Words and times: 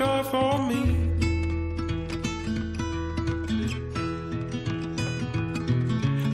For 0.00 0.58
me? 0.58 0.96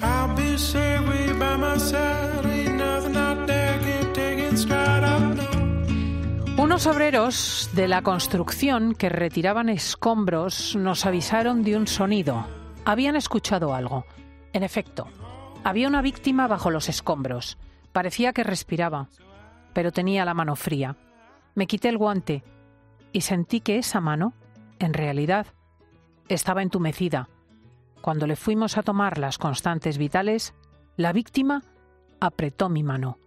I'll 0.03 0.35
be 0.37 0.57
safe 0.57 1.39
by 1.39 1.57
nothing. 1.57 2.27
Unos 6.59 6.87
obreros 6.87 7.71
de 7.75 7.87
la 7.87 8.03
construcción 8.03 8.95
que 8.95 9.09
retiraban 9.09 9.69
escombros 9.69 10.75
nos 10.75 11.07
avisaron 11.07 11.63
de 11.63 11.77
un 11.77 11.87
sonido. 11.87 12.47
Habían 12.85 13.15
escuchado 13.15 13.75
algo. 13.75 14.07
En 14.53 14.63
efecto, 14.63 15.07
había 15.65 15.87
una 15.87 16.03
víctima 16.03 16.47
bajo 16.47 16.71
los 16.71 16.89
escombros. 16.89 17.59
Parecía 17.93 18.33
que 18.33 18.43
respiraba, 18.43 19.09
pero 19.75 19.93
tenía 19.93 20.25
la 20.25 20.35
mano 20.35 20.57
fría. 20.57 20.97
Me 21.55 21.67
quité 21.67 21.89
el 21.89 21.99
guante 21.99 22.43
y 23.17 23.23
sentí 23.23 23.63
que 23.63 23.79
esa 23.79 24.03
mano, 24.03 24.35
en 24.79 24.93
realidad, 24.93 25.47
estaba 26.29 26.61
entumecida. 26.61 27.31
Cuando 28.03 28.27
le 28.27 28.37
fuimos 28.37 28.77
a 28.77 28.83
tomar 28.83 29.17
las 29.17 29.39
constantes 29.39 29.97
vitales, 29.97 30.53
la 30.99 31.15
víctima 31.15 31.63
apretó 32.21 32.69
mi 32.69 32.83
mano. 32.83 33.19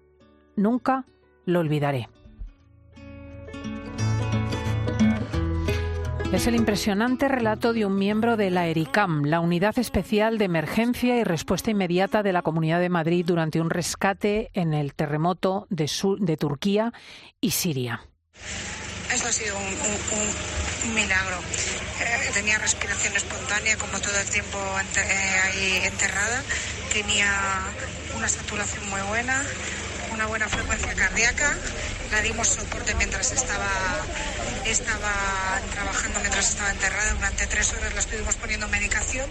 Nunca 0.55 1.05
lo 1.45 1.61
olvidaré. 1.61 2.07
Es 6.31 6.45
el 6.45 6.53
impresionante 6.53 7.27
relato 7.27 7.73
de 7.73 7.87
un 7.87 7.97
miembro 7.97 8.37
de 8.37 8.51
la 8.51 8.67
ERICAM, 8.67 9.23
la 9.23 9.39
Unidad 9.39 9.79
Especial 9.79 10.37
de 10.37 10.45
Emergencia 10.45 11.17
y 11.17 11.23
Respuesta 11.23 11.71
Inmediata 11.71 12.21
de 12.21 12.31
la 12.31 12.43
Comunidad 12.43 12.79
de 12.79 12.89
Madrid 12.89 13.25
durante 13.25 13.59
un 13.59 13.71
rescate 13.71 14.51
en 14.53 14.75
el 14.75 14.93
terremoto 14.93 15.65
de, 15.71 15.89
de 16.19 16.37
Turquía 16.37 16.93
y 17.41 17.49
Siria. 17.49 18.01
Esto 19.11 19.27
ha 19.27 19.31
sido 19.31 19.57
un, 19.57 20.93
milagro. 20.93 21.39
Eh, 21.99 22.31
tenía 22.33 22.57
respiración 22.57 23.15
espontánea, 23.15 23.75
como 23.77 23.99
todo 23.99 24.17
el 24.19 24.27
tiempo 24.27 24.57
eh, 24.95 25.39
ahí 25.43 25.81
enterrada. 25.83 26.41
Tenía 26.93 27.31
una 28.15 28.29
saturación 28.29 28.87
muy 28.89 29.01
buena, 29.01 29.43
una 30.11 30.27
buena 30.27 30.47
frecuencia 30.47 30.93
cardíaca. 30.93 31.55
La 32.11 32.21
dimos 32.21 32.47
soporte 32.47 32.95
mientras 32.95 33.31
estaba, 33.31 33.69
estaba 34.65 35.59
trabajando, 35.73 36.19
mientras 36.19 36.49
estaba 36.49 36.71
enterrada. 36.71 37.13
Durante 37.13 37.47
tres 37.47 37.73
horas 37.73 37.93
la 37.93 37.99
estuvimos 37.99 38.35
poniendo 38.35 38.67
medicación. 38.67 39.29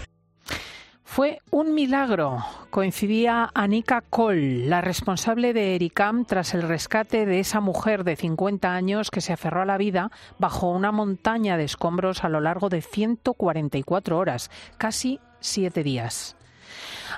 Fue 1.19 1.41
un 1.51 1.73
milagro. 1.73 2.45
Coincidía 2.69 3.49
Anika 3.53 3.99
Kohl, 3.99 4.69
la 4.69 4.79
responsable 4.79 5.51
de 5.51 5.75
Ericam, 5.75 6.23
tras 6.23 6.53
el 6.53 6.61
rescate 6.61 7.25
de 7.25 7.41
esa 7.41 7.59
mujer 7.59 8.05
de 8.05 8.15
50 8.15 8.73
años 8.73 9.11
que 9.11 9.19
se 9.19 9.33
aferró 9.33 9.63
a 9.63 9.65
la 9.65 9.77
vida 9.77 10.11
bajo 10.37 10.69
una 10.69 10.93
montaña 10.93 11.57
de 11.57 11.65
escombros 11.65 12.23
a 12.23 12.29
lo 12.29 12.39
largo 12.39 12.69
de 12.69 12.81
144 12.81 14.17
horas, 14.17 14.49
casi 14.77 15.19
siete 15.41 15.83
días. 15.83 16.37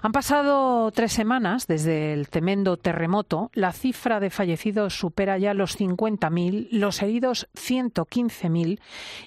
Han 0.01 0.11
pasado 0.11 0.91
tres 0.91 1.13
semanas 1.13 1.67
desde 1.67 2.13
el 2.13 2.29
tremendo 2.29 2.77
terremoto. 2.77 3.51
La 3.53 3.71
cifra 3.71 4.19
de 4.19 4.29
fallecidos 4.29 4.97
supera 4.97 5.37
ya 5.37 5.53
los 5.53 5.79
50.000, 5.79 6.69
los 6.71 7.01
heridos 7.01 7.47
115.000 7.55 8.79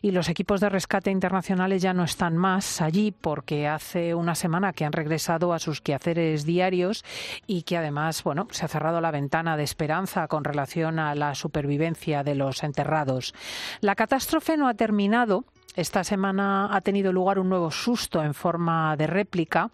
y 0.03 0.11
los 0.11 0.29
equipos 0.29 0.61
de 0.61 0.69
rescate 0.69 1.11
internacionales 1.11 1.83
ya 1.83 1.93
no 1.95 2.05
están 2.05 2.37
más 2.37 2.81
allí 2.81 3.13
porque 3.13 3.69
hace 3.69 4.15
una 4.15 4.35
semana 4.35 4.73
que 4.73 4.85
han 4.85 4.93
regresado 4.93 5.53
a 5.53 5.59
sus 5.59 5.81
quehaceres 5.81 6.45
diarios 6.45 7.05
y 7.47 7.63
que 7.63 7.77
además, 7.77 8.23
bueno, 8.25 8.49
se 8.51 8.65
ha 8.65 8.69
cerrado 8.69 9.01
la 9.01 9.11
ventana 9.11 9.57
de 9.57 9.63
esperanza 9.63 10.27
con 10.29 10.45
relación 10.45 10.99
a 10.99 11.15
la 11.15 11.35
supervivencia 11.35 12.23
de 12.23 12.35
los 12.35 12.63
enterrados. 12.63 13.35
La 13.81 13.95
catástrofe 13.95 14.57
no 14.57 14.69
ha 14.69 14.75
terminado. 14.75 15.45
Esta 15.77 16.05
semana 16.05 16.75
ha 16.75 16.81
tenido 16.81 17.13
lugar 17.13 17.39
un 17.39 17.49
nuevo 17.49 17.71
susto 17.71 18.23
en 18.23 18.35
forma 18.35 18.97
de 18.97 19.07
réplica 19.07 19.71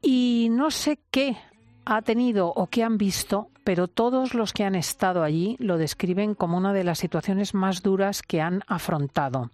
y 0.00 0.48
no 0.50 0.70
sé 0.70 0.98
qué 1.10 1.36
ha 1.84 2.02
tenido 2.02 2.48
o 2.48 2.68
qué 2.68 2.84
han 2.84 2.96
visto, 2.96 3.48
pero 3.64 3.88
todos 3.88 4.34
los 4.34 4.52
que 4.52 4.64
han 4.64 4.74
estado 4.74 5.22
allí 5.22 5.56
lo 5.58 5.76
describen 5.76 6.34
como 6.34 6.56
una 6.56 6.72
de 6.72 6.84
las 6.84 6.98
situaciones 6.98 7.54
más 7.54 7.82
duras 7.82 8.22
que 8.22 8.40
han 8.40 8.62
afrontado. 8.66 9.50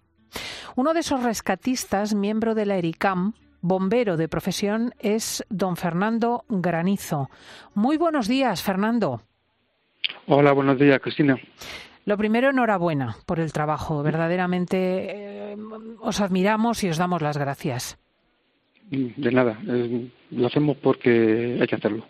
Uno 0.75 0.93
de 0.93 0.99
esos 0.99 1.23
rescatistas, 1.23 2.13
miembro 2.13 2.53
de 2.53 2.67
la 2.67 2.77
ERICAM, 2.77 3.33
bombero 3.61 4.17
de 4.17 4.27
profesión, 4.27 4.93
es 4.99 5.43
don 5.49 5.75
Fernando 5.75 6.45
Granizo. 6.47 7.29
Muy 7.73 7.97
buenos 7.97 8.27
días, 8.27 8.61
Fernando. 8.61 9.21
Hola, 10.27 10.51
buenos 10.51 10.79
días, 10.79 10.99
Cristina. 11.01 11.39
Lo 12.07 12.15
primero, 12.17 12.51
enhorabuena 12.51 13.17
por 13.25 13.41
el 13.41 13.51
trabajo. 13.51 14.01
Verdaderamente 14.01 14.77
eh, 15.51 15.57
os 15.99 16.21
admiramos 16.21 16.81
y 16.85 16.89
os 16.89 16.97
damos 16.97 17.21
las 17.21 17.37
gracias. 17.37 17.97
De 18.89 19.29
nada, 19.29 19.59
eh, 19.67 20.07
lo 20.31 20.47
hacemos 20.47 20.77
porque 20.77 21.57
hay 21.59 21.67
que 21.67 21.75
hacerlo. 21.75 22.05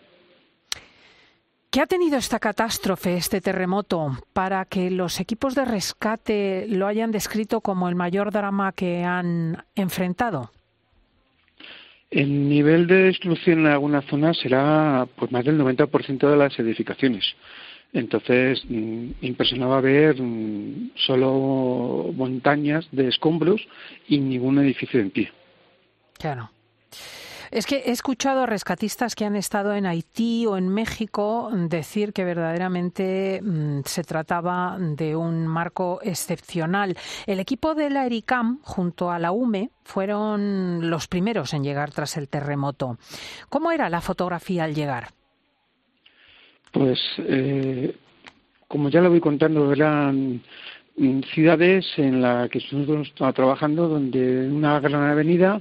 ¿Qué 1.68 1.80
ha 1.80 1.86
tenido 1.86 2.16
esta 2.16 2.38
catástrofe, 2.38 3.16
este 3.16 3.40
terremoto, 3.40 4.12
para 4.32 4.64
que 4.66 4.88
los 4.88 5.18
equipos 5.18 5.56
de 5.56 5.64
rescate 5.64 6.66
lo 6.68 6.86
hayan 6.86 7.10
descrito 7.10 7.60
como 7.60 7.88
el 7.88 7.96
mayor 7.96 8.30
drama 8.30 8.70
que 8.70 9.02
han 9.02 9.64
enfrentado? 9.74 10.52
El 12.08 12.48
nivel 12.48 12.86
de 12.86 13.02
destrucción 13.02 13.58
en 13.58 13.66
algunas 13.66 14.04
zonas 14.04 14.38
será 14.38 15.08
pues 15.16 15.32
más 15.32 15.44
del 15.44 15.58
90% 15.58 16.30
de 16.30 16.36
las 16.36 16.56
edificaciones. 16.60 17.34
Entonces, 17.92 18.62
mm, 18.68 19.10
impresionaba 19.22 19.80
ver 19.80 20.20
mm, 20.20 20.90
solo 20.94 22.12
montañas 22.14 22.86
de 22.92 23.08
escombros 23.08 23.66
y 24.06 24.18
ningún 24.18 24.58
edificio 24.58 25.00
en 25.00 25.10
pie. 25.10 25.32
Claro. 26.18 26.50
Es 27.50 27.64
que 27.64 27.76
he 27.86 27.92
escuchado 27.92 28.42
a 28.42 28.46
rescatistas 28.46 29.14
que 29.14 29.24
han 29.24 29.34
estado 29.34 29.72
en 29.72 29.86
Haití 29.86 30.44
o 30.46 30.58
en 30.58 30.68
México 30.68 31.50
decir 31.52 32.12
que 32.12 32.24
verdaderamente 32.24 33.40
mm, 33.42 33.80
se 33.86 34.04
trataba 34.04 34.76
de 34.78 35.16
un 35.16 35.46
marco 35.46 36.00
excepcional. 36.02 36.96
El 37.26 37.40
equipo 37.40 37.74
de 37.74 37.88
la 37.88 38.04
ERICAM 38.04 38.60
junto 38.62 39.10
a 39.10 39.18
la 39.18 39.32
UME 39.32 39.70
fueron 39.82 40.90
los 40.90 41.08
primeros 41.08 41.54
en 41.54 41.64
llegar 41.64 41.90
tras 41.90 42.18
el 42.18 42.28
terremoto. 42.28 42.98
¿Cómo 43.48 43.72
era 43.72 43.88
la 43.88 44.02
fotografía 44.02 44.64
al 44.64 44.74
llegar? 44.74 45.17
Pues, 46.72 46.98
eh, 47.18 47.94
como 48.68 48.88
ya 48.90 49.00
lo 49.00 49.10
voy 49.10 49.20
contando, 49.20 49.72
eran 49.72 50.42
mm, 50.96 51.20
ciudades 51.34 51.86
en 51.96 52.20
las 52.20 52.50
que 52.50 52.58
nosotros 52.72 53.08
estábamos 53.08 53.34
trabajando, 53.36 53.88
donde 53.88 54.44
en 54.46 54.52
una 54.52 54.78
gran 54.80 55.02
avenida, 55.10 55.60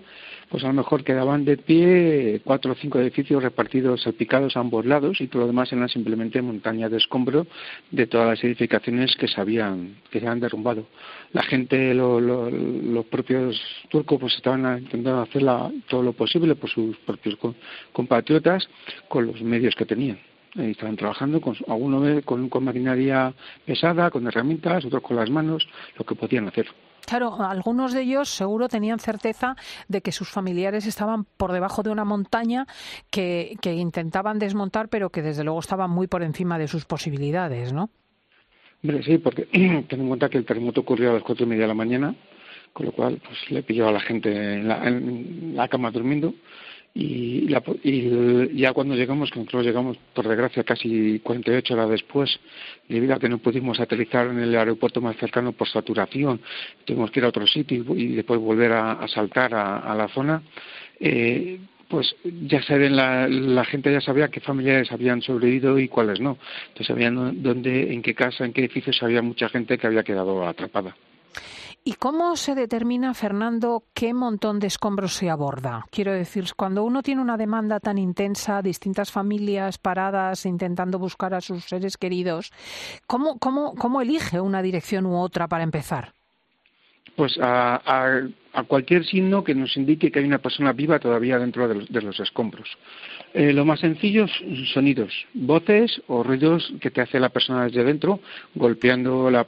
pues 0.49 0.63
a 0.63 0.67
lo 0.67 0.73
mejor 0.73 1.03
quedaban 1.03 1.43
de 1.45 1.57
pie 1.57 2.41
cuatro 2.43 2.71
o 2.71 2.75
cinco 2.75 2.99
edificios 2.99 3.43
repartidos, 3.43 4.01
salpicados 4.03 4.55
a 4.57 4.61
ambos 4.61 4.85
lados, 4.85 5.19
y 5.21 5.27
todo 5.27 5.41
lo 5.41 5.47
demás 5.47 5.71
eran 5.71 5.87
simplemente 5.89 6.41
montañas 6.41 6.91
de 6.91 6.97
escombro 6.97 7.47
de 7.91 8.07
todas 8.07 8.27
las 8.27 8.43
edificaciones 8.43 9.15
que 9.15 9.27
se 9.27 9.39
habían, 9.39 9.95
que 10.09 10.19
se 10.19 10.25
habían 10.25 10.39
derrumbado. 10.41 10.87
La 11.33 11.43
gente, 11.43 11.93
lo- 11.93 12.19
lo- 12.19 12.49
los 12.49 13.05
propios 13.05 13.61
turcos, 13.89 14.19
pues 14.19 14.35
estaban 14.35 14.79
intentando 14.79 15.21
hacer 15.21 15.43
la- 15.43 15.71
todo 15.87 16.03
lo 16.03 16.13
posible 16.13 16.55
por 16.55 16.69
sus 16.69 16.97
propios 16.97 17.35
co- 17.37 17.55
compatriotas 17.93 18.67
con 19.07 19.27
los 19.27 19.41
medios 19.41 19.75
que 19.75 19.85
tenían. 19.85 20.17
Eh, 20.57 20.71
estaban 20.71 20.95
trabajando 20.95 21.39
con 21.39 21.55
algunos 21.67 22.23
con, 22.23 22.49
con 22.49 22.63
maquinaria 22.63 23.33
pesada, 23.65 24.09
con 24.09 24.25
herramientas, 24.27 24.85
otros 24.85 25.03
con 25.03 25.17
las 25.17 25.29
manos, 25.29 25.67
lo 25.97 26.05
que 26.05 26.15
podían 26.15 26.47
hacer. 26.47 26.67
Claro, 27.05 27.41
algunos 27.41 27.93
de 27.93 28.01
ellos 28.01 28.27
seguro 28.27 28.67
tenían 28.67 28.99
certeza 28.99 29.55
de 29.87 30.01
que 30.01 30.11
sus 30.11 30.29
familiares 30.29 30.85
estaban 30.85 31.23
por 31.23 31.53
debajo 31.53 31.81
de 31.81 31.89
una 31.89 32.03
montaña 32.03 32.65
que, 33.09 33.55
que 33.61 33.73
intentaban 33.75 34.39
desmontar, 34.39 34.89
pero 34.89 35.09
que 35.09 35.21
desde 35.21 35.45
luego 35.45 35.59
estaban 35.59 35.89
muy 35.89 36.07
por 36.07 36.21
encima 36.21 36.59
de 36.59 36.67
sus 36.67 36.83
posibilidades, 36.83 37.71
¿no? 37.71 37.89
Hombre, 38.83 39.03
sí, 39.03 39.19
porque 39.19 39.45
ten 39.87 40.01
en 40.01 40.07
cuenta 40.07 40.29
que 40.29 40.37
el 40.37 40.45
terremoto 40.45 40.81
ocurrió 40.81 41.11
a 41.11 41.13
las 41.13 41.23
cuatro 41.23 41.45
y 41.45 41.49
media 41.49 41.63
de 41.63 41.69
la 41.69 41.73
mañana, 41.73 42.15
con 42.73 42.87
lo 42.87 42.91
cual 42.91 43.21
pues 43.25 43.51
le 43.51 43.63
pilló 43.63 43.87
a 43.87 43.91
la 43.91 44.01
gente 44.01 44.29
en 44.29 44.67
la, 44.67 44.87
en 44.87 45.55
la 45.55 45.67
cama 45.67 45.91
durmiendo 45.91 46.33
y, 46.99 47.47
la, 47.49 47.61
y, 47.83 48.57
ya 48.57 48.73
cuando 48.73 48.95
llegamos, 48.95 49.29
que 49.29 49.37
nosotros 49.37 49.63
llegamos 49.63 49.97
por 50.15 50.27
desgracia 50.27 50.63
casi 50.63 51.19
48 51.19 51.75
horas 51.75 51.91
después, 51.91 52.39
debido 52.89 53.13
a 53.13 53.19
que 53.19 53.29
no 53.29 53.37
pudimos 53.37 53.79
aterrizar 53.79 54.25
en 54.27 54.39
el 54.39 54.55
aeropuerto 54.57 54.99
más 54.99 55.15
cercano 55.17 55.51
por 55.51 55.67
saturación, 55.67 56.41
tuvimos 56.85 57.11
que 57.11 57.19
ir 57.19 57.25
a 57.25 57.29
otro 57.29 57.45
sitio 57.45 57.85
y, 57.95 58.15
después 58.15 58.39
volver 58.39 58.71
a, 58.71 59.07
saltar 59.09 59.53
a, 59.53 59.93
la 59.93 60.07
zona, 60.07 60.41
eh, 60.99 61.59
pues 61.87 62.15
ya 62.23 62.63
saben, 62.63 62.95
la, 62.95 63.27
la, 63.27 63.63
gente 63.63 63.91
ya 63.91 64.01
sabía 64.01 64.29
qué 64.29 64.39
familiares 64.39 64.91
habían 64.91 65.21
sobrevivido 65.21 65.77
y 65.77 65.87
cuáles 65.89 66.19
no. 66.19 66.39
Entonces 66.69 66.87
sabían 66.87 67.43
dónde, 67.43 67.93
en 67.93 68.01
qué 68.01 68.15
casa, 68.15 68.43
en 68.43 68.53
qué 68.53 68.61
edificios 68.61 69.03
había 69.03 69.21
mucha 69.21 69.49
gente 69.49 69.77
que 69.77 69.85
había 69.85 70.01
quedado 70.01 70.47
atrapada. 70.47 70.95
¿Y 71.87 71.93
cómo 71.93 72.35
se 72.35 72.53
determina, 72.53 73.13
Fernando, 73.13 73.85
qué 73.93 74.13
montón 74.13 74.59
de 74.59 74.67
escombros 74.67 75.13
se 75.13 75.29
aborda? 75.29 75.85
Quiero 75.89 76.11
decir, 76.11 76.43
cuando 76.53 76.83
uno 76.83 77.01
tiene 77.01 77.21
una 77.21 77.37
demanda 77.37 77.79
tan 77.79 77.97
intensa, 77.97 78.61
distintas 78.61 79.09
familias 79.09 79.77
paradas 79.77 80.45
intentando 80.45 80.99
buscar 80.99 81.33
a 81.33 81.39
sus 81.39 81.63
seres 81.63 81.95
queridos, 81.95 82.51
¿cómo, 83.07 83.39
cómo, 83.39 83.73
cómo 83.75 84.01
elige 84.01 84.41
una 84.41 84.61
dirección 84.61 85.05
u 85.05 85.17
otra 85.17 85.47
para 85.47 85.63
empezar? 85.63 86.11
Pues 87.15 87.39
a, 87.41 87.77
a, 87.85 88.27
cualquier 88.63 89.05
signo 89.05 89.43
que 89.43 89.55
nos 89.55 89.75
indique 89.77 90.11
que 90.11 90.19
hay 90.19 90.25
una 90.25 90.39
persona 90.39 90.73
viva 90.73 90.99
todavía 90.99 91.39
dentro 91.39 91.67
de 91.67 92.01
los 92.01 92.19
escombros. 92.19 92.67
Eh, 93.33 93.53
lo 93.53 93.65
más 93.65 93.81
sencillo, 93.81 94.25
sonidos, 94.73 95.13
voces 95.33 96.01
o 96.07 96.23
ruidos 96.23 96.73
que 96.79 96.89
te 96.89 97.01
hace 97.01 97.19
la 97.19 97.29
persona 97.29 97.65
desde 97.65 97.83
dentro, 97.83 98.19
golpeando 98.55 99.29
la, 99.29 99.43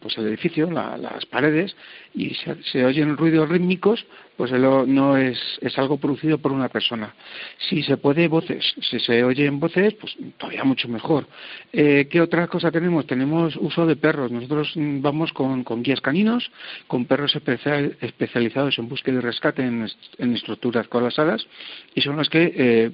pues 0.00 0.18
el 0.18 0.26
edificio, 0.26 0.70
las 0.70 1.26
paredes, 1.26 1.76
y 2.14 2.34
se, 2.34 2.62
se, 2.64 2.84
oyen 2.84 3.16
ruidos 3.16 3.48
rítmicos, 3.48 4.04
pues 4.36 4.50
no 4.52 5.16
es, 5.16 5.38
es 5.60 5.78
algo 5.78 5.98
producido 5.98 6.38
por 6.38 6.52
una 6.52 6.68
persona. 6.68 7.14
Si 7.68 7.82
se 7.82 7.96
puede 7.96 8.28
voces, 8.28 8.74
si 8.80 8.98
se 9.00 9.24
oyen 9.24 9.58
voces, 9.60 9.94
pues 9.94 10.16
todavía 10.36 10.64
mucho 10.64 10.88
mejor. 10.88 11.26
Eh, 11.72 12.08
¿Qué 12.10 12.20
otra 12.20 12.46
cosa 12.46 12.70
tenemos? 12.70 13.06
Tenemos 13.06 13.56
uso 13.56 13.86
de 13.86 13.96
perros. 13.96 14.30
Nosotros 14.30 14.72
vamos 14.76 15.32
con, 15.32 15.64
guías 15.82 16.00
caninos, 16.00 16.50
con 16.86 17.06
perros 17.06 17.34
especializados 18.16 18.78
en 18.78 18.88
búsqueda 18.88 19.18
y 19.18 19.20
rescate 19.20 19.62
en, 19.62 19.86
estructuras 20.34 20.88
colapsadas, 20.88 21.46
y 21.94 22.00
son 22.00 22.16
los 22.16 22.30
que 22.30 22.52
eh, 22.56 22.90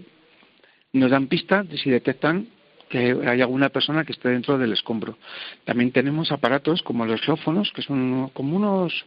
nos 0.92 1.10
dan 1.10 1.28
pistas 1.28 1.68
de 1.68 1.78
si 1.78 1.90
detectan 1.90 2.48
que 2.88 3.16
hay 3.26 3.40
alguna 3.40 3.70
persona 3.70 4.04
que 4.04 4.12
esté 4.12 4.28
dentro 4.28 4.58
del 4.58 4.74
escombro. 4.74 5.16
También 5.64 5.92
tenemos 5.92 6.30
aparatos 6.30 6.82
como 6.82 7.06
los 7.06 7.22
geófonos, 7.22 7.72
que 7.72 7.80
son 7.80 8.28
como 8.34 8.54
unos 8.54 9.06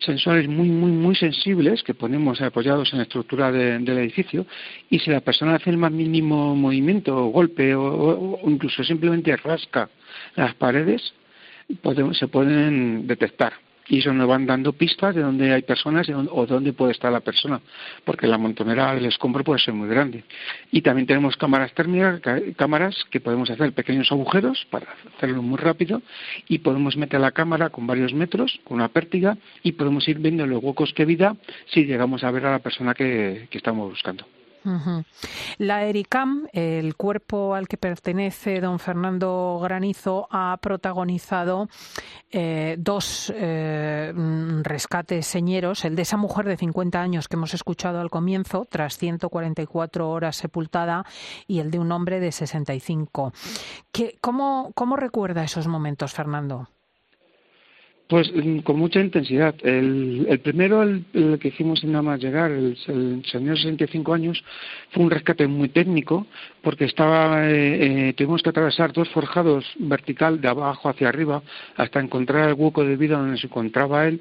sensores 0.00 0.46
muy, 0.48 0.68
muy, 0.68 0.90
muy 0.90 1.14
sensibles 1.14 1.82
que 1.82 1.94
ponemos 1.94 2.42
apoyados 2.42 2.92
en 2.92 2.98
la 2.98 3.04
estructura 3.04 3.50
del 3.50 3.88
edificio 3.88 4.44
y 4.90 4.98
si 4.98 5.10
la 5.10 5.22
persona 5.22 5.54
hace 5.54 5.70
el 5.70 5.78
más 5.78 5.92
mínimo 5.92 6.54
movimiento 6.54 7.16
o 7.16 7.28
golpe 7.30 7.74
o, 7.74 8.38
incluso 8.44 8.84
simplemente 8.84 9.34
rasca 9.38 9.88
las 10.36 10.54
paredes, 10.56 11.14
se 12.12 12.28
pueden 12.28 13.06
detectar 13.06 13.54
y 13.88 13.98
eso 13.98 14.12
nos 14.12 14.28
van 14.28 14.46
dando 14.46 14.72
pistas 14.72 15.14
de 15.14 15.22
dónde 15.22 15.52
hay 15.52 15.62
personas 15.62 16.08
o 16.08 16.46
dónde 16.46 16.72
puede 16.72 16.92
estar 16.92 17.12
la 17.12 17.20
persona, 17.20 17.60
porque 18.04 18.26
la 18.26 18.38
montonera 18.38 18.94
del 18.94 19.06
escombro 19.06 19.44
puede 19.44 19.60
ser 19.60 19.74
muy 19.74 19.88
grande. 19.88 20.24
Y 20.70 20.82
también 20.82 21.06
tenemos 21.06 21.36
cámaras 21.36 21.72
térmicas, 21.74 22.20
cámaras 22.56 23.04
que 23.10 23.20
podemos 23.20 23.50
hacer 23.50 23.72
pequeños 23.72 24.10
agujeros 24.12 24.66
para 24.70 24.86
hacerlo 25.16 25.42
muy 25.42 25.58
rápido 25.58 26.02
y 26.48 26.58
podemos 26.58 26.96
meter 26.96 27.20
la 27.20 27.32
cámara 27.32 27.70
con 27.70 27.86
varios 27.86 28.12
metros, 28.12 28.60
con 28.64 28.76
una 28.76 28.88
pértiga 28.88 29.36
y 29.62 29.72
podemos 29.72 30.06
ir 30.08 30.18
viendo 30.18 30.46
los 30.46 30.62
huecos 30.62 30.92
que 30.92 31.04
vida 31.04 31.36
si 31.66 31.84
llegamos 31.84 32.24
a 32.24 32.30
ver 32.30 32.46
a 32.46 32.52
la 32.52 32.58
persona 32.60 32.94
que 32.94 33.48
estamos 33.52 33.90
buscando. 33.90 34.24
La 35.58 35.84
ERICAM, 35.84 36.48
el 36.52 36.96
cuerpo 36.96 37.54
al 37.54 37.68
que 37.68 37.76
pertenece 37.76 38.60
don 38.60 38.78
Fernando 38.78 39.58
Granizo, 39.62 40.28
ha 40.30 40.56
protagonizado 40.60 41.68
eh, 42.30 42.76
dos 42.78 43.32
eh, 43.34 44.12
rescates 44.62 45.26
señeros, 45.26 45.84
el 45.84 45.96
de 45.96 46.02
esa 46.02 46.16
mujer 46.16 46.46
de 46.46 46.56
50 46.56 47.00
años 47.00 47.28
que 47.28 47.36
hemos 47.36 47.54
escuchado 47.54 48.00
al 48.00 48.10
comienzo, 48.10 48.66
tras 48.68 48.98
144 48.98 50.10
horas 50.10 50.36
sepultada, 50.36 51.04
y 51.46 51.60
el 51.60 51.70
de 51.70 51.78
un 51.78 51.92
hombre 51.92 52.20
de 52.20 52.32
65. 52.32 53.32
¿Qué, 53.90 54.18
cómo, 54.20 54.72
¿Cómo 54.74 54.96
recuerda 54.96 55.44
esos 55.44 55.66
momentos, 55.68 56.12
Fernando? 56.12 56.68
Pues 58.12 58.30
mm, 58.30 58.58
con 58.58 58.78
mucha 58.78 59.00
intensidad. 59.00 59.54
El, 59.62 60.38
primero, 60.44 60.82
el, 60.82 61.38
que 61.40 61.48
hicimos 61.48 61.82
en 61.82 61.92
nada 61.92 62.02
más 62.02 62.20
llegar, 62.20 62.50
el, 62.50 62.76
señor 62.76 63.54
de 63.54 63.62
65 63.62 64.12
años, 64.12 64.44
fue 64.90 65.02
un 65.04 65.10
rescate 65.10 65.46
muy 65.46 65.70
técnico 65.70 66.26
porque 66.60 66.84
estaba, 66.84 67.48
eh, 67.48 68.10
eh, 68.10 68.12
tuvimos 68.12 68.42
que 68.42 68.50
atravesar 68.50 68.92
dos 68.92 69.08
forjados 69.08 69.64
vertical 69.78 70.42
de 70.42 70.48
abajo 70.48 70.90
hacia 70.90 71.08
arriba 71.08 71.42
hasta 71.76 72.00
encontrar 72.00 72.50
el 72.50 72.54
hueco 72.54 72.84
de 72.84 72.96
vida 72.96 73.16
donde 73.16 73.38
se 73.38 73.46
encontraba 73.46 74.06
él 74.06 74.20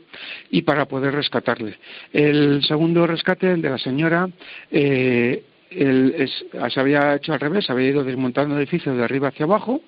y 0.49 0.61
para 0.61 0.85
poder 0.85 1.13
rescatarle. 1.13 1.75
El 2.13 2.63
segundo 2.63 3.05
rescate, 3.05 3.51
el 3.51 3.61
de 3.61 3.71
la 3.71 3.77
señora, 3.77 4.29
eh, 4.71 5.44
se 5.71 6.79
había 6.79 7.15
hecho 7.15 7.33
al 7.33 7.39
revés, 7.39 7.69
había 7.69 7.89
ido 7.89 8.03
desmontando 8.03 8.57
edificios 8.57 8.97
de 8.97 9.03
arriba 9.03 9.29
hacia 9.29 9.45
abajo 9.45 9.81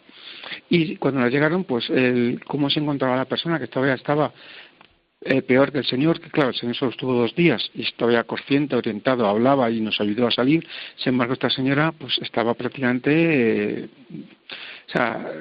y 0.70 0.96
cuando 0.96 1.20
nos 1.20 1.32
llegaron, 1.32 1.66
pues 1.66 1.90
el, 1.90 2.42
cómo 2.48 2.70
se 2.70 2.80
encontraba 2.80 3.18
la 3.18 3.26
persona 3.26 3.60
que 3.60 3.68
todavía 3.68 3.96
estaba 3.96 4.32
eh, 5.26 5.42
peor 5.42 5.72
que 5.72 5.80
el 5.80 5.86
señor, 5.86 6.20
que 6.20 6.30
claro, 6.30 6.50
el 6.50 6.56
señor 6.56 6.76
solo 6.76 6.92
estuvo 6.92 7.14
dos 7.14 7.34
días 7.36 7.70
y 7.74 7.84
estaba 7.84 8.24
consciente, 8.26 8.76
orientado, 8.76 9.26
hablaba 9.26 9.72
y 9.72 9.80
nos 9.80 10.00
ayudó 10.02 10.28
a 10.28 10.32
salir. 10.32 10.68
Sin 10.98 11.14
embargo, 11.14 11.34
esta 11.34 11.50
señora 11.50 11.94
pues 11.94 12.18
estaba 12.20 12.54
prácticamente, 12.54 13.84
eh, 13.84 13.90
o 14.88 14.92
sea, 14.92 15.32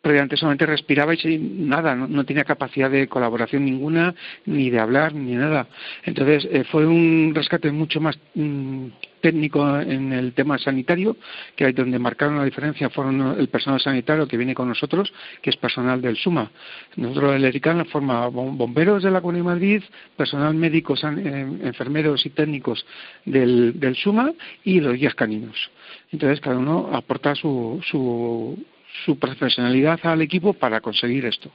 prácticamente 0.00 0.36
solamente 0.36 0.66
respiraba 0.66 1.14
y 1.14 1.38
nada, 1.38 1.94
no, 1.94 2.24
tenía 2.24 2.44
capacidad 2.44 2.90
de 2.90 3.06
colaboración 3.06 3.64
ninguna, 3.64 4.14
ni 4.46 4.70
de 4.70 4.78
hablar, 4.78 5.14
ni 5.14 5.34
nada. 5.34 5.66
Entonces 6.04 6.48
eh, 6.50 6.64
fue 6.64 6.86
un 6.86 7.32
rescate 7.34 7.70
mucho 7.70 8.00
más 8.00 8.18
mm, 8.34 8.86
técnico 9.20 9.78
en 9.78 10.14
el 10.14 10.32
tema 10.32 10.56
sanitario, 10.56 11.16
que 11.54 11.66
hay 11.66 11.72
donde 11.72 11.98
marcaron 11.98 12.38
la 12.38 12.44
diferencia 12.44 12.88
fueron 12.88 13.38
el 13.38 13.48
personal 13.48 13.78
sanitario 13.78 14.26
que 14.26 14.38
viene 14.38 14.54
con 14.54 14.68
nosotros, 14.68 15.12
que 15.42 15.50
es 15.50 15.56
personal 15.56 16.00
del 16.00 16.16
SUMA. 16.16 16.50
Nosotros 16.96 17.34
el 17.34 17.44
ERICAN 17.44 17.84
forma 17.86 18.26
bomberos 18.28 19.02
de 19.02 19.10
la 19.10 19.20
Comunidad 19.20 19.44
de 19.44 19.50
Madrid, 19.50 19.82
personal 20.16 20.54
médico, 20.54 20.94
eh, 20.94 21.58
enfermeros 21.62 22.24
y 22.24 22.30
técnicos 22.30 22.86
del, 23.26 23.78
del 23.78 23.94
SUMA 23.96 24.32
y 24.64 24.80
los 24.80 24.94
guías 24.94 25.14
caninos. 25.14 25.70
Entonces 26.10 26.40
cada 26.40 26.56
uno 26.56 26.88
aporta 26.92 27.34
su, 27.34 27.80
su 27.84 28.58
su 29.04 29.18
profesionalidad 29.18 30.00
al 30.04 30.22
equipo 30.22 30.52
para 30.52 30.80
conseguir 30.80 31.26
esto. 31.26 31.50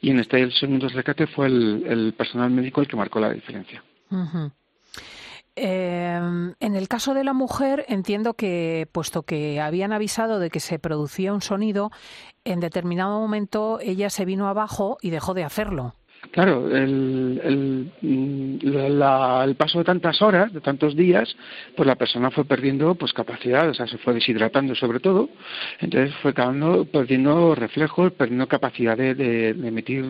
Y 0.00 0.10
en 0.10 0.20
este 0.20 0.50
segundo 0.52 0.88
rescate 0.88 1.26
fue 1.26 1.46
el, 1.46 2.14
personal 2.16 2.50
médico 2.50 2.80
el 2.80 2.88
que 2.88 2.96
marcó 2.96 3.20
la 3.20 3.32
diferencia. 3.32 3.82
Eh, 5.58 6.52
en 6.60 6.76
el 6.76 6.88
caso 6.88 7.14
de 7.14 7.24
la 7.24 7.32
mujer, 7.32 7.86
entiendo 7.88 8.34
que, 8.34 8.88
puesto 8.92 9.22
que 9.22 9.60
habían 9.60 9.92
avisado 9.92 10.38
de 10.38 10.50
que 10.50 10.60
se 10.60 10.78
producía 10.78 11.32
un 11.32 11.40
sonido, 11.40 11.90
en 12.44 12.60
determinado 12.60 13.18
momento 13.18 13.78
ella 13.80 14.10
se 14.10 14.24
vino 14.24 14.48
abajo 14.48 14.98
y 15.00 15.10
dejó 15.10 15.32
de 15.34 15.44
hacerlo. 15.44 15.94
Claro, 16.30 16.68
el, 16.74 17.40
el, 17.44 17.90
el, 18.62 19.54
paso 19.56 19.78
de 19.78 19.84
tantas 19.84 20.20
horas, 20.22 20.52
de 20.52 20.60
tantos 20.60 20.96
días, 20.96 21.34
pues 21.76 21.86
la 21.86 21.96
persona 21.96 22.30
fue 22.30 22.44
perdiendo 22.44 22.94
pues 22.94 23.12
capacidad, 23.12 23.68
o 23.68 23.74
sea, 23.74 23.86
se 23.86 23.98
fue 23.98 24.14
deshidratando 24.14 24.74
sobre 24.74 25.00
todo, 25.00 25.28
entonces 25.80 26.14
fue 26.16 26.34
quedando, 26.34 26.84
perdiendo 26.84 27.54
reflejos, 27.54 28.12
perdiendo 28.12 28.46
capacidad 28.48 28.96
de, 28.96 29.14
de, 29.14 29.48
emitir 29.50 30.04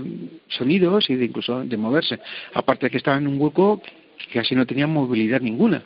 sonidos 0.49 1.09
y 1.11 1.17
de 1.17 1.27
incluso 1.27 1.65
de 1.65 1.77
moverse. 1.77 2.19
Aparte 2.55 2.87
de 2.87 2.91
que 2.91 2.99
estaba 2.99 3.19
en 3.19 3.27
un 3.27 3.41
hueco 3.41 3.83
que 4.31 4.41
casi 4.41 4.55
no 4.55 4.67
tenía 4.67 4.87
movilidad 4.87 5.41
ninguna 5.41 5.83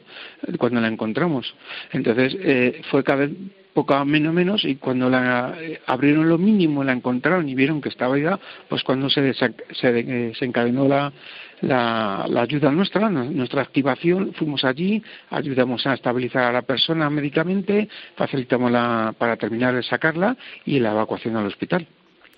cuando 0.58 0.80
la 0.80 0.88
encontramos. 0.88 1.54
Entonces 1.92 2.36
eh, 2.40 2.82
fue 2.90 3.04
cada 3.04 3.26
vez 3.26 3.30
poco 3.72 4.04
menos 4.04 4.34
menos 4.34 4.64
y 4.64 4.76
cuando 4.76 5.08
la 5.08 5.54
eh, 5.60 5.80
abrieron 5.86 6.28
lo 6.28 6.38
mínimo 6.38 6.82
la 6.84 6.92
encontraron 6.92 7.48
y 7.48 7.54
vieron 7.54 7.80
que 7.80 7.88
estaba 7.88 8.18
ya 8.18 8.38
pues 8.68 8.82
cuando 8.82 9.08
se, 9.08 9.32
se, 9.32 9.54
eh, 9.82 10.32
se 10.36 10.44
encadenó 10.44 10.88
la, 10.88 11.12
la, 11.60 12.26
la, 12.28 12.42
ayuda 12.42 12.70
nuestra 12.72 13.08
nuestra 13.08 13.62
activación 13.62 14.32
fuimos 14.34 14.64
allí 14.64 15.02
ayudamos 15.30 15.86
a 15.86 15.94
estabilizar 15.94 16.44
a 16.44 16.52
la 16.52 16.62
persona 16.62 17.08
médicamente 17.10 17.88
facilitamos 18.16 18.72
la 18.72 19.14
para 19.16 19.36
terminar 19.36 19.74
de 19.74 19.82
sacarla 19.82 20.36
y 20.64 20.80
la 20.80 20.90
evacuación 20.90 21.36
al 21.36 21.46
hospital 21.46 21.86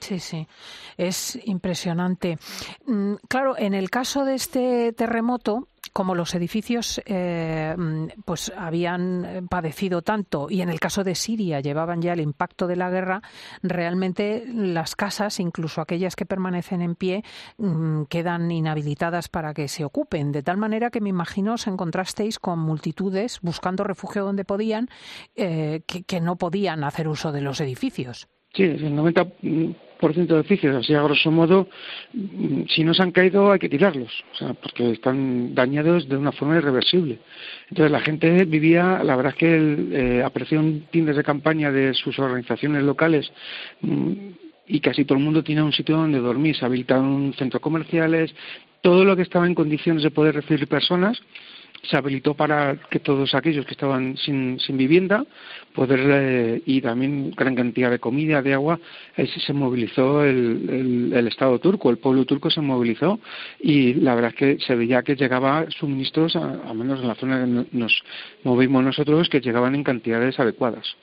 Sí, 0.02 0.18
sí, 0.18 0.48
es 0.96 1.38
impresionante. 1.44 2.36
Mm, 2.86 3.14
claro, 3.28 3.56
en 3.56 3.72
el 3.72 3.88
caso 3.88 4.24
de 4.24 4.34
este 4.34 4.92
terremoto, 4.94 5.68
como 5.92 6.16
los 6.16 6.34
edificios 6.34 7.00
eh, 7.06 7.72
mm, 7.78 8.22
pues 8.24 8.52
habían 8.56 9.46
padecido 9.48 10.02
tanto 10.02 10.48
y 10.50 10.60
en 10.60 10.70
el 10.70 10.80
caso 10.80 11.04
de 11.04 11.14
Siria 11.14 11.60
llevaban 11.60 12.02
ya 12.02 12.14
el 12.14 12.20
impacto 12.20 12.66
de 12.66 12.74
la 12.74 12.90
guerra, 12.90 13.22
realmente 13.62 14.44
las 14.48 14.96
casas, 14.96 15.38
incluso 15.38 15.80
aquellas 15.80 16.16
que 16.16 16.26
permanecen 16.26 16.82
en 16.82 16.96
pie, 16.96 17.22
mm, 17.58 18.04
quedan 18.04 18.50
inhabilitadas 18.50 19.28
para 19.28 19.54
que 19.54 19.68
se 19.68 19.84
ocupen. 19.84 20.32
De 20.32 20.42
tal 20.42 20.56
manera 20.56 20.90
que 20.90 21.00
me 21.00 21.10
imagino 21.10 21.54
os 21.54 21.68
encontrasteis 21.68 22.40
con 22.40 22.58
multitudes 22.58 23.38
buscando 23.40 23.84
refugio 23.84 24.24
donde 24.24 24.44
podían, 24.44 24.88
eh, 25.36 25.82
que 25.86 26.20
no 26.20 26.34
podían 26.34 26.82
hacer 26.82 27.06
uso 27.06 27.30
de 27.30 27.40
los 27.40 27.60
edificios. 27.60 28.26
Sí, 28.54 28.64
el 28.64 28.94
90% 28.94 30.26
de 30.26 30.40
edificios, 30.40 30.76
así 30.76 30.92
a 30.92 31.02
grosso 31.02 31.30
modo, 31.30 31.68
si 32.68 32.84
no 32.84 32.92
se 32.92 33.02
han 33.02 33.10
caído 33.10 33.50
hay 33.50 33.58
que 33.58 33.70
tirarlos, 33.70 34.12
o 34.34 34.36
sea, 34.36 34.52
porque 34.52 34.90
están 34.90 35.54
dañados 35.54 36.06
de 36.06 36.18
una 36.18 36.32
forma 36.32 36.58
irreversible. 36.58 37.18
Entonces 37.70 37.90
la 37.90 38.00
gente 38.00 38.44
vivía, 38.44 39.02
la 39.02 39.16
verdad 39.16 39.32
es 39.32 39.38
que 39.38 39.54
el, 39.54 39.88
eh, 39.92 40.22
apareció 40.22 40.60
un 40.60 40.82
tiendas 40.90 41.16
de 41.16 41.24
campaña 41.24 41.72
de 41.72 41.94
sus 41.94 42.18
organizaciones 42.18 42.82
locales 42.82 43.32
mm, 43.80 44.12
y 44.66 44.80
casi 44.80 45.06
todo 45.06 45.16
el 45.16 45.24
mundo 45.24 45.42
tiene 45.42 45.62
un 45.62 45.72
sitio 45.72 45.96
donde 45.96 46.18
dormir, 46.18 46.54
se 46.54 46.66
habilitaron 46.66 47.32
centros 47.38 47.62
comerciales, 47.62 48.34
todo 48.82 49.04
lo 49.04 49.16
que 49.16 49.22
estaba 49.22 49.46
en 49.46 49.54
condiciones 49.54 50.02
de 50.02 50.10
poder 50.10 50.34
recibir 50.34 50.68
personas 50.68 51.20
se 51.82 51.96
habilitó 51.96 52.34
para 52.34 52.76
que 52.90 53.00
todos 53.00 53.34
aquellos 53.34 53.66
que 53.66 53.72
estaban 53.72 54.16
sin, 54.16 54.60
sin 54.60 54.76
vivienda 54.76 55.24
poder 55.74 56.00
eh, 56.04 56.62
y 56.64 56.80
también 56.80 57.32
gran 57.32 57.54
cantidad 57.54 57.90
de 57.90 57.98
comida, 57.98 58.42
de 58.42 58.54
agua, 58.54 58.78
ahí 59.16 59.26
se 59.26 59.52
movilizó 59.52 60.22
el, 60.22 61.10
el, 61.12 61.26
Estado 61.26 61.58
turco, 61.58 61.90
el 61.90 61.98
pueblo 61.98 62.24
turco 62.24 62.50
se 62.50 62.60
movilizó 62.60 63.18
y 63.58 63.94
la 63.94 64.14
verdad 64.14 64.30
es 64.30 64.36
que 64.36 64.64
se 64.64 64.76
veía 64.76 65.02
que 65.02 65.16
llegaba 65.16 65.66
suministros, 65.70 66.36
a, 66.36 66.72
menos 66.74 67.00
en 67.00 67.08
la 67.08 67.14
zona 67.14 67.44
que 67.44 67.76
nos 67.76 68.02
movimos 68.44 68.84
nosotros, 68.84 69.28
que 69.28 69.40
llegaban 69.40 69.74
en 69.74 69.82
cantidades 69.82 70.38
adecuadas. 70.38 70.96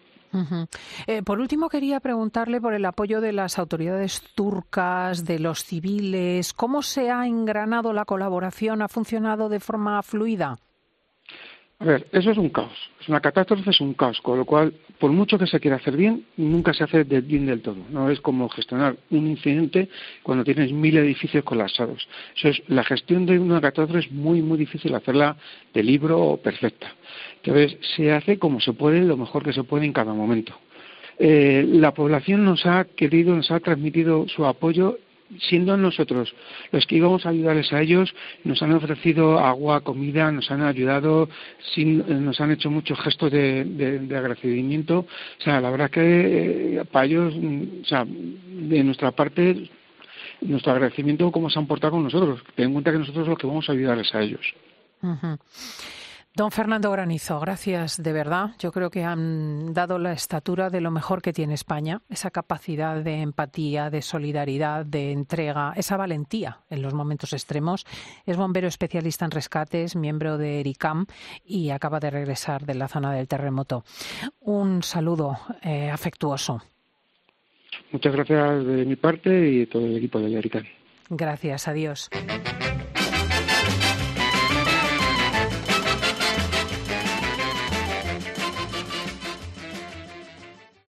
Eh, 1.07 1.24
por 1.24 1.39
último, 1.39 1.69
quería 1.69 2.00
preguntarle 2.00 2.62
por 2.62 2.74
el 2.74 2.86
apoyo 2.86 3.21
de 3.21 3.33
las 3.33 3.59
autoridades 3.59 4.21
turcas, 4.36 5.25
de 5.25 5.39
los 5.39 5.63
civiles. 5.63 6.53
¿Cómo 6.53 6.81
se 6.81 7.12
ha 7.12 7.25
engranado 7.25 7.93
la 7.93 8.05
colaboración? 8.05 8.81
¿Ha 8.81 8.88
funcionado 8.88 9.50
de 9.50 9.59
forma 9.59 10.01
fluida? 10.03 10.59
A 11.81 11.86
ver, 11.86 12.07
eso 12.12 12.31
es 12.31 12.38
un 12.38 12.50
caos. 12.50 12.77
Una 13.07 13.21
catástrofe, 13.21 13.69
es 13.69 13.79
un 13.79 13.93
caos. 13.93 14.19
Con 14.19 14.38
lo 14.38 14.43
cual, 14.43 14.74
por 15.00 15.12
mucho 15.12 15.38
que 15.39 15.48
se 15.48 15.62
quiera 15.62 15.77
hacer 15.77 15.95
bien, 15.95 16.25
nunca 16.36 16.74
se 16.74 16.83
hace 16.83 17.03
bien 17.03 17.45
del 17.45 17.62
todo. 17.62 17.77
No 17.89 18.09
es 18.09 18.19
como 18.19 18.50
gestionar 18.50 18.98
un 19.12 19.27
incidente 19.27 19.88
cuando 20.21 20.43
tienes 20.43 20.74
mil 20.74 20.98
edificios 20.98 21.45
colapsados. 21.45 22.05
Eso 22.36 22.50
es, 22.50 22.62
la 22.67 22.83
gestión 22.83 23.25
de 23.25 23.39
una 23.39 23.62
catástrofe 23.62 24.07
es 24.07 24.12
muy, 24.12 24.41
muy 24.41 24.57
difícil 24.57 24.93
hacerla 24.93 25.38
de 25.74 25.81
libro 25.81 26.38
perfecta. 26.43 26.93
Entonces, 27.38 27.77
se 27.95 28.12
hace 28.12 28.38
como 28.38 28.59
se 28.59 28.74
puede, 28.74 29.00
lo 29.01 29.15
mejor 29.15 29.43
que 29.43 29.53
se 29.53 29.63
puede 29.63 29.86
en 29.86 29.93
cada 29.93 30.13
momento. 30.13 30.53
Eh, 31.17 31.65
la 31.65 31.93
población 31.93 32.43
nos 32.43 32.65
ha 32.65 32.83
querido, 32.83 33.33
nos 33.36 33.51
ha 33.51 33.59
transmitido 33.62 34.27
su 34.27 34.45
apoyo 34.45 34.98
siendo 35.38 35.77
nosotros 35.77 36.33
los 36.71 36.86
que 36.86 36.95
íbamos 36.95 37.25
a 37.25 37.29
ayudarles 37.29 37.71
a 37.74 37.81
ellos, 37.81 38.13
nos 38.43 38.62
han 38.62 38.74
ofrecido 38.74 39.39
agua, 39.39 39.81
comida, 39.81 40.31
nos 40.31 40.50
han 40.51 40.62
ayudado, 40.62 41.29
nos 41.77 42.41
han 42.41 42.51
hecho 42.51 42.71
muchos 42.71 43.00
gestos 43.00 43.31
de, 43.31 44.07
agradecimiento. 44.15 45.00
O 45.00 45.43
sea, 45.43 45.62
la 45.62 45.69
verdad 45.69 45.89
que 45.89 46.79
eh, 46.79 46.86
para 46.91 47.05
ellos, 47.05 47.33
o 47.36 47.86
sea, 47.86 48.05
de 48.05 48.83
nuestra 48.83 49.12
parte, 49.12 49.69
nuestro 50.41 50.71
agradecimiento 50.71 51.31
cómo 51.31 51.50
se 51.50 51.59
han 51.59 51.67
portado 51.67 51.91
con 51.91 52.03
nosotros. 52.03 52.41
Ten 52.55 52.67
en 52.67 52.74
cuenta 52.74 52.91
que 52.91 53.00
nosotros 53.00 53.27
los 53.27 53.38
que 53.38 53.48
vamos 53.48 53.69
a 53.69 53.74
ayudarles 53.74 54.13
a 54.15 54.21
ellos. 54.21 54.45
Don 56.36 56.51
Fernando 56.51 56.91
Granizo, 56.91 57.39
gracias 57.39 58.01
de 58.01 58.13
verdad. 58.13 58.51
Yo 58.59 58.71
creo 58.71 58.91
que 58.91 59.03
han 59.03 59.74
dado 59.74 59.98
la 59.98 60.13
estatura 60.13 60.69
de 60.69 60.79
lo 60.79 60.91
mejor 60.91 61.21
que 61.21 61.33
tiene 61.33 61.55
España, 61.55 62.01
esa 62.07 62.29
capacidad 62.29 63.03
de 63.03 63.21
empatía, 63.21 63.89
de 63.89 64.01
solidaridad, 64.01 64.86
de 64.86 65.12
entrega, 65.12 65.74
esa 65.75 65.98
valentía 65.98 66.59
en 66.69 66.81
los 66.81 66.93
momentos 66.93 67.33
extremos. 67.33 67.86
Es 68.25 68.38
bombero 68.38 68.67
especialista 68.67 69.25
en 69.25 69.31
rescates, 69.31 69.95
miembro 69.95 70.38
de 70.38 70.59
ERICAM 70.62 71.07
y 71.43 71.71
acaba 71.71 72.00
de 72.00 72.12
regresar 72.12 72.65
de 72.65 72.75
la 72.75 72.88
zona 72.88 73.12
del 73.12 73.27
terremoto. 73.27 73.83
Un 74.39 74.83
saludo 74.83 75.38
eh, 75.63 75.89
afectuoso. 75.89 76.62
Muchas 77.91 78.13
gracias 78.13 78.65
de 78.65 78.86
mi 78.86 78.95
parte 78.95 79.29
y 79.29 79.59
de 79.59 79.67
todo 79.67 79.86
el 79.86 79.98
equipo 79.98 80.19
de 80.19 80.38
ERICAM. 80.38 80.63
Gracias, 81.09 81.67
adiós. 81.67 82.09